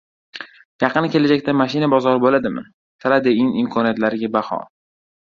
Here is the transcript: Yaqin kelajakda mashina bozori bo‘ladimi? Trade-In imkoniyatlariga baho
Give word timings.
Yaqin 0.83 1.07
kelajakda 1.15 1.55
mashina 1.59 1.91
bozori 1.95 2.23
bo‘ladimi? 2.25 2.67
Trade-In 3.07 3.55
imkoniyatlariga 3.65 4.35
baho 4.39 4.65